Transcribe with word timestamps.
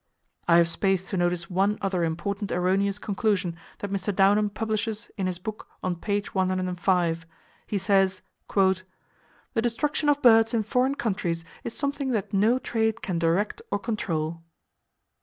I 0.47 0.57
have 0.57 0.67
space 0.67 1.07
to 1.11 1.15
notice 1.17 1.47
one 1.47 1.77
other 1.79 2.03
important 2.03 2.51
erroneous 2.51 2.97
conclusion 2.97 3.55
that 3.77 3.91
Mr. 3.91 4.11
Downham 4.15 4.49
publishes 4.49 5.11
in 5.15 5.27
his 5.27 5.37
book, 5.37 5.67
on 5.83 5.95
page 5.95 6.33
105. 6.33 7.27
He 7.67 7.77
says: 7.77 8.23
"The 8.55 9.61
destruction 9.61 10.09
of 10.09 10.19
birds 10.23 10.55
in 10.55 10.63
foreign 10.63 10.95
countries 10.95 11.45
is 11.63 11.77
something 11.77 12.09
that 12.13 12.33
no 12.33 12.57
trade 12.57 13.03
can 13.03 13.19
direct 13.19 13.61
or 13.69 13.77
control." 13.77 14.41